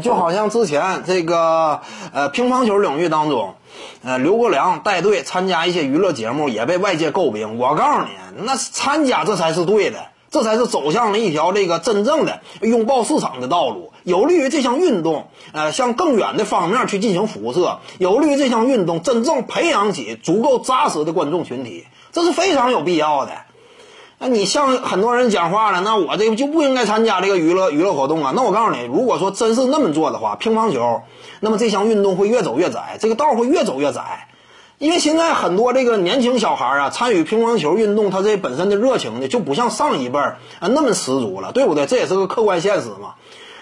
[0.00, 1.80] 就好像之前这个
[2.12, 3.54] 呃乒乓球领域当中，
[4.02, 7.58] 呃刘国梁带队参加一些娱乐节目也被外界诟病。
[7.58, 23.32] 我告诉你，那参加这才是对的，这才是走向了一条这个真正的拥抱市场的道路，有利于这项运动呃向更远的方面去进行辐射，有利于这项运动真正培养起足够扎实的观众群体，这是非常有必要的。
[24.24, 28.32] 那你像很多人讲话了，那我这就不应该参加这个娱乐娱乐活动啊。
[28.36, 31.02] 那我告诉你，如果说真是那么做的话，乒乓球，
[31.40, 34.28] 那么这项运动会越走越窄，这个道会越走越窄。
[34.78, 41.86] 因为现在很多这个年轻小孩啊，参与乒乓球运动，他这本身的热情呢，就不像上一辈儿啊那么十足了，对不对？
[41.86, 43.14] 这也是个客观现实嘛。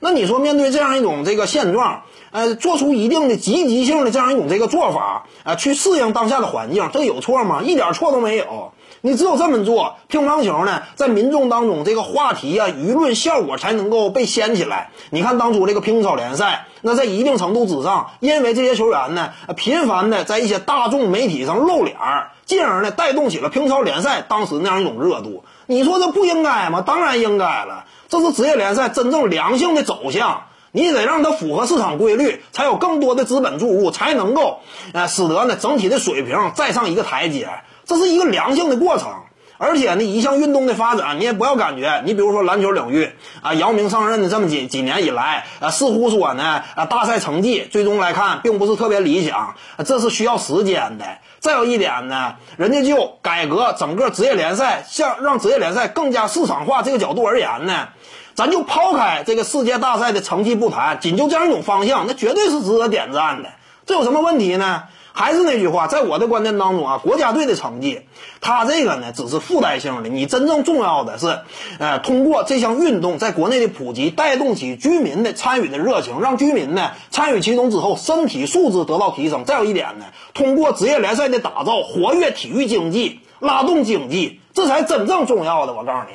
[0.00, 7.62] 那你说面对这样一种这个现状，呃，做出一定的积极性的这样一种这个做法啊，去适应当下的环境，这有错吗？
[7.62, 8.72] 一点错都没有。
[9.04, 14.90] 你只有这么做，乒乓球呢，在民众当中这个话题啊、舆论效果才能够被掀起来。
[15.10, 25.42] 你看当初这个乒超联赛，那在一定程度之上，因为这些球员呢，频繁的在一些大众媒体上露脸儿，进而呢带动起了乒超联赛当时那样一种热度。
[25.66, 26.82] 你说这不应该吗？
[26.82, 30.44] 当然应该了，这是职业联赛真正良性的走向。
[30.74, 34.60] 你得让它符合市场规律，才有更多的资本注入，才能够，
[34.94, 37.50] 呃，使得呢整体的水平再上一个台阶。
[37.92, 39.10] 这是一个良性的过程，
[39.58, 43.10] 而且呢，一项运动的发展，你也不要感觉，你比如说篮球领域
[43.42, 49.54] 啊，姚明上任的这么几几年以来，啊，似乎说呢，啊，大赛成绩最终来看并不是特别理想，
[49.84, 51.04] 这是需要时间的。
[51.38, 57.88] 再有一点呢，人家就改革整个职业联赛，像让职业联赛更加市场化这个角度而言呢，
[58.34, 63.50] 咱就抛开这个世界大赛的成绩不谈，仅就这样一种方向，那绝对是值得点赞的。
[63.84, 64.84] 这有什么问题呢？
[65.12, 68.00] 还是那句话，在我的观念当中啊，国家队的成绩，
[68.40, 70.08] 它这个呢只是附带性的。
[70.08, 71.40] 你真正重要的是，
[71.78, 79.44] 呃，通过这项运动在国内的普及，带动起居民的参与的热情，让居民呢参与其中之后，身体素质得到提升。
[79.44, 85.74] 再有一点呢，通过职业联赛的打造，活跃体育经济，拉动经济，这才真正重要的。
[85.74, 86.14] 我告诉你。